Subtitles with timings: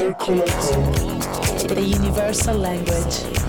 [0.00, 1.74] Circo Loco.
[1.74, 3.39] The universal language.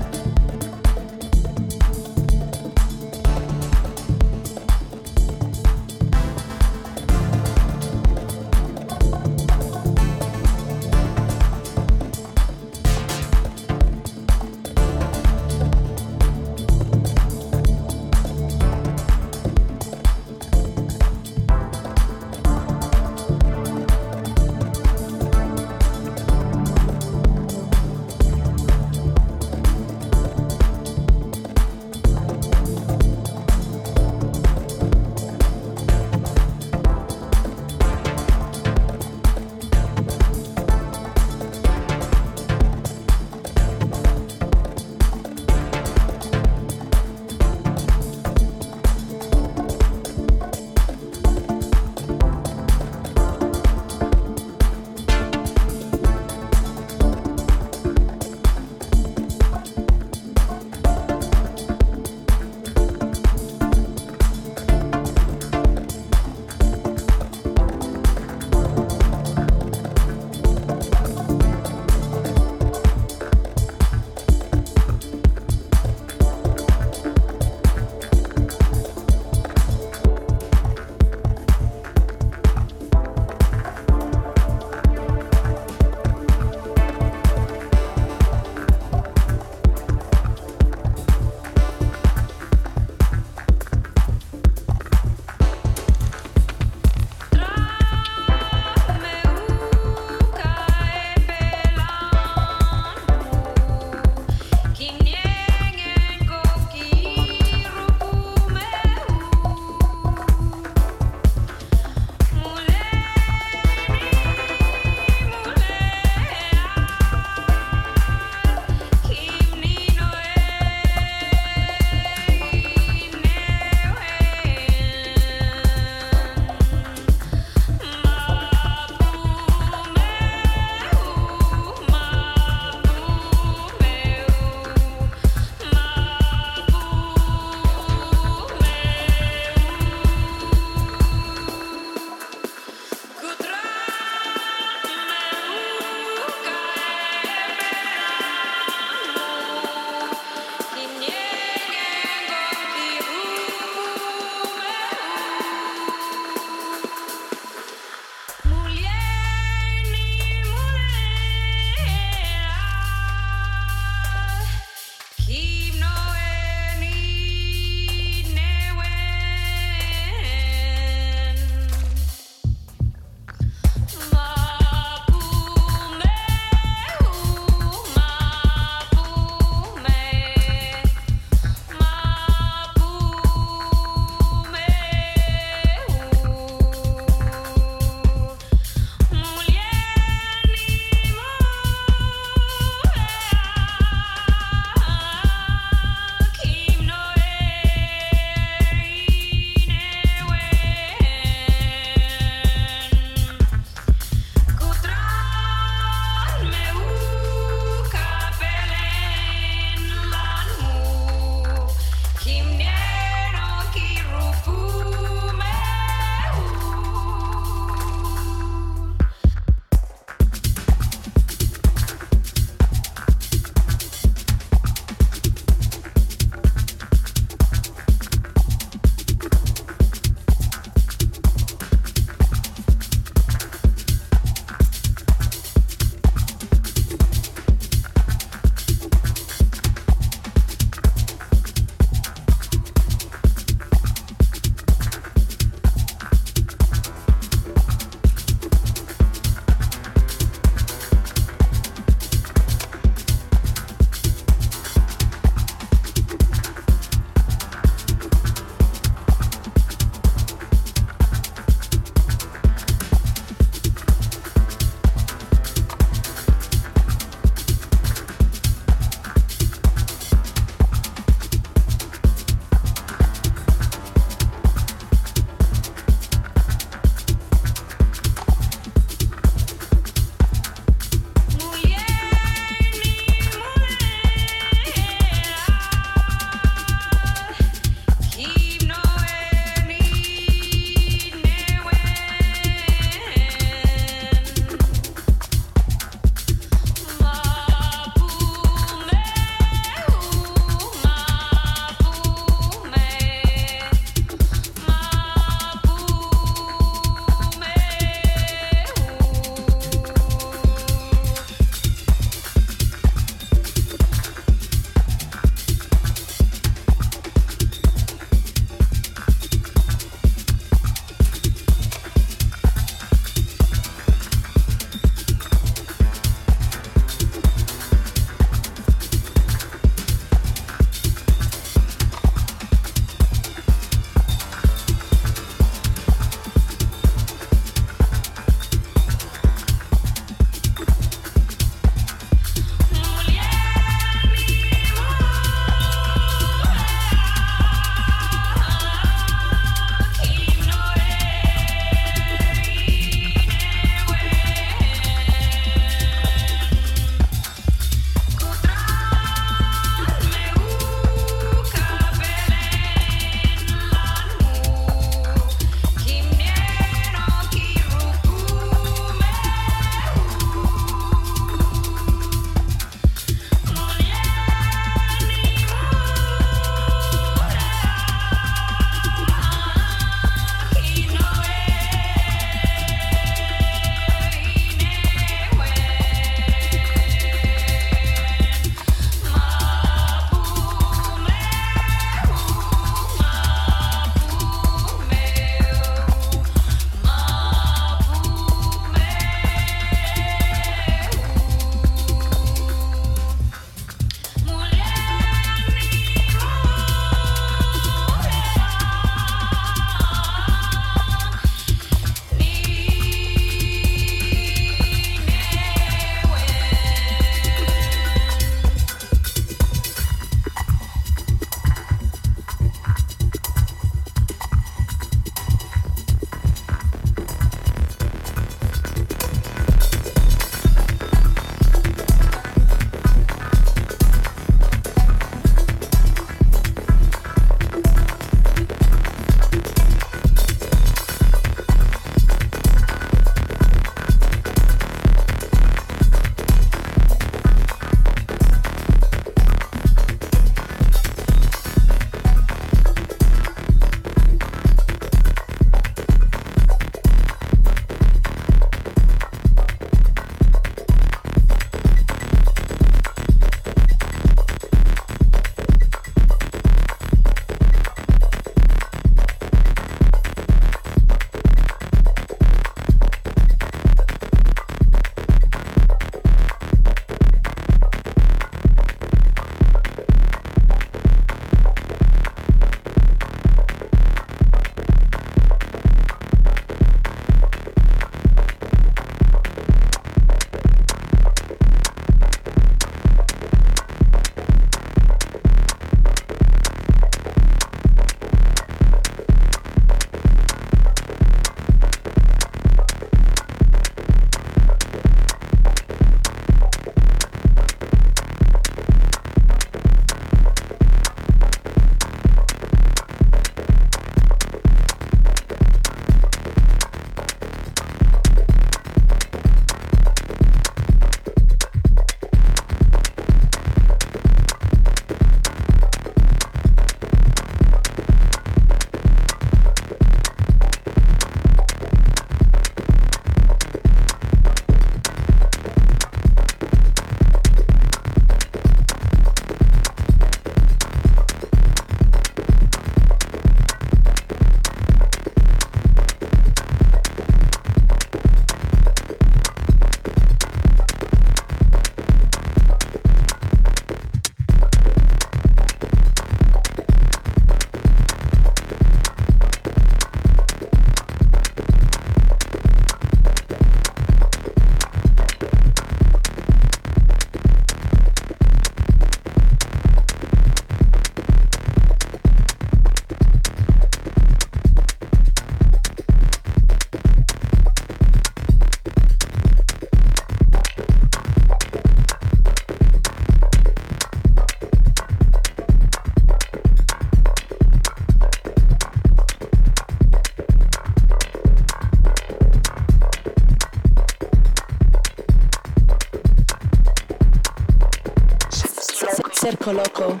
[599.28, 600.00] Circo Loco,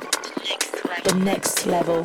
[1.04, 2.02] the next level.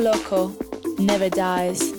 [0.00, 0.54] Loco
[0.98, 1.97] never dies.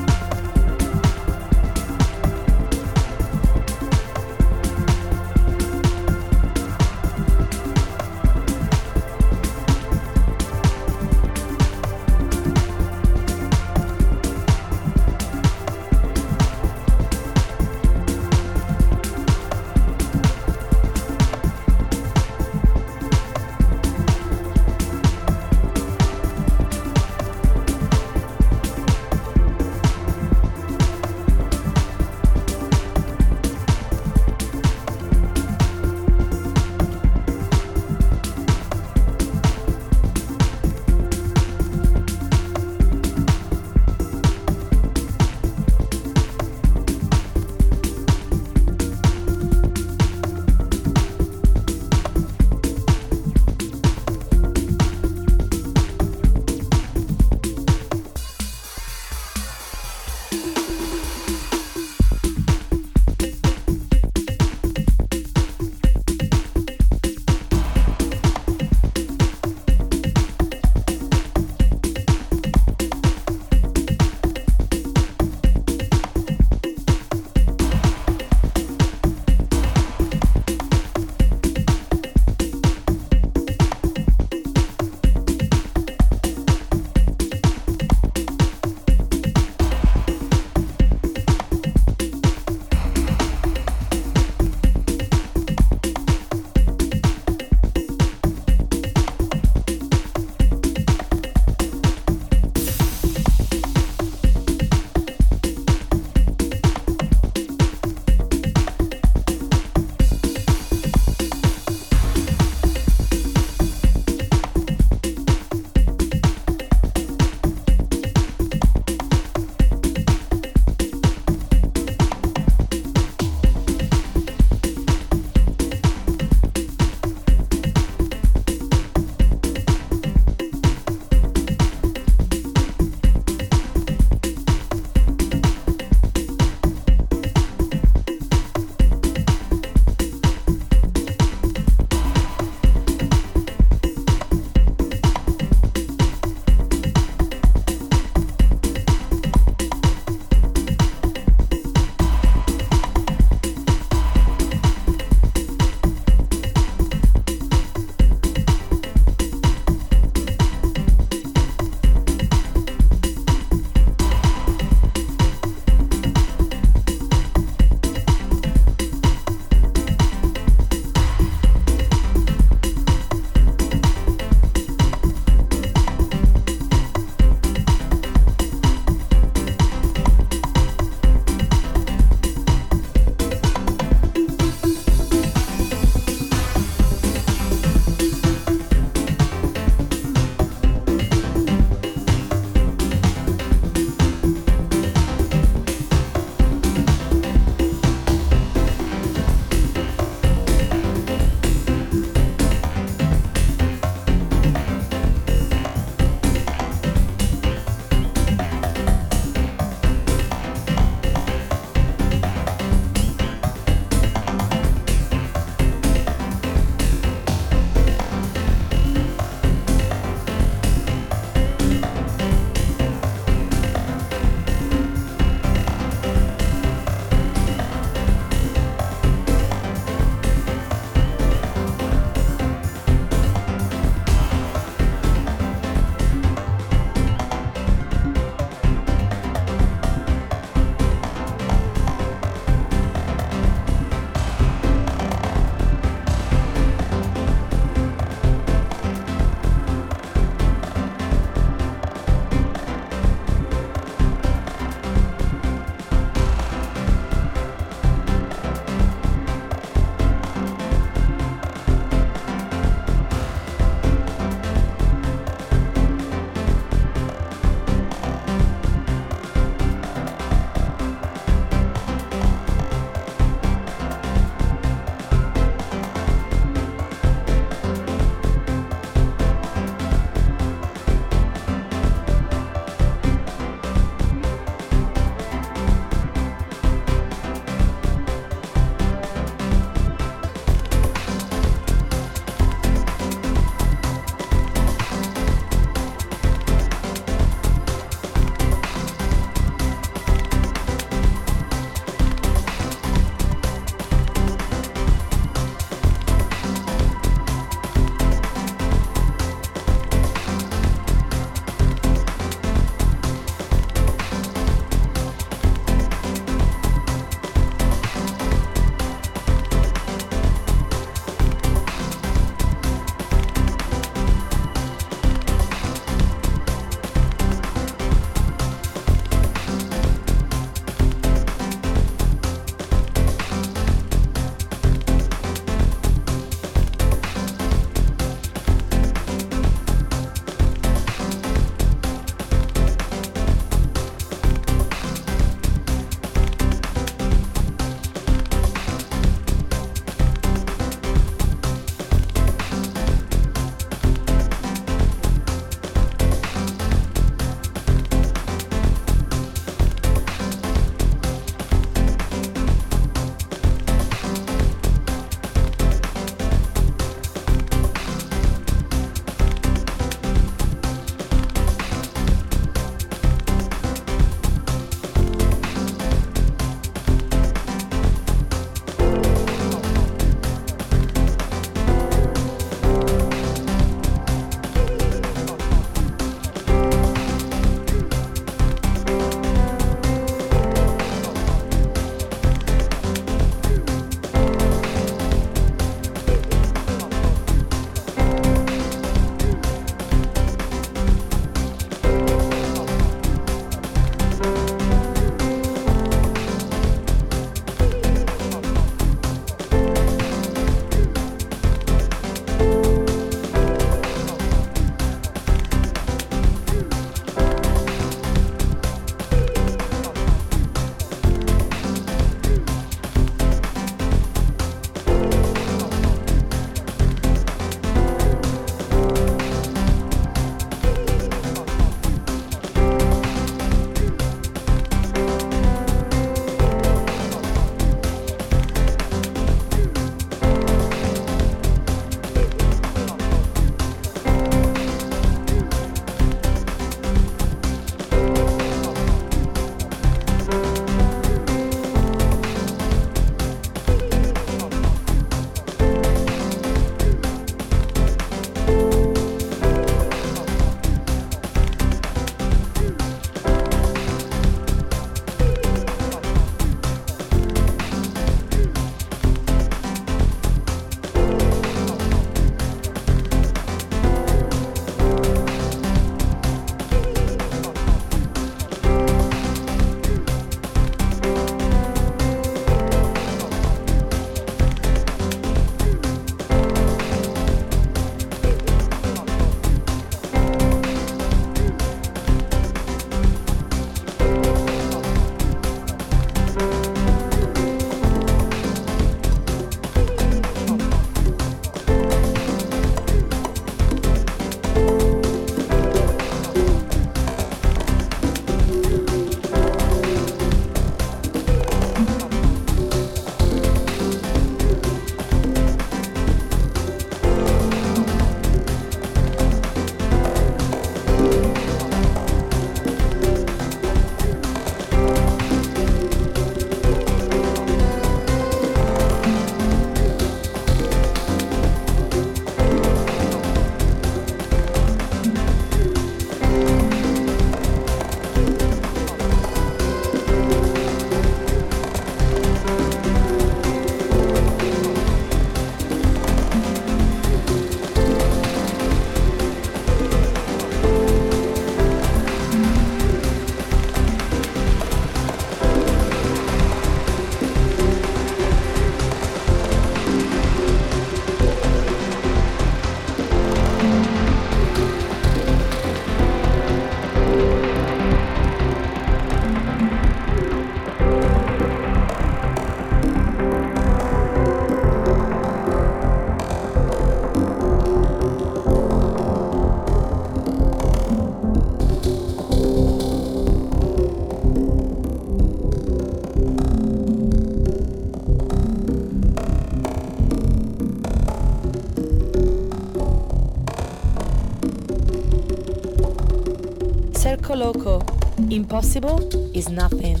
[598.51, 598.99] Impossible
[599.33, 600.00] is nothing.